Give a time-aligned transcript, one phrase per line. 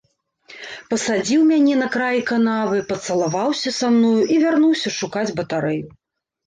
[0.93, 5.85] Пасадзіў мяне на краі канавы, пацалаваўся са мною і вярнуўся шукаць батарэю.